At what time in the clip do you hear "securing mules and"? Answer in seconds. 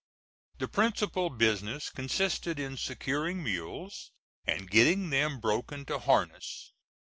2.75-4.67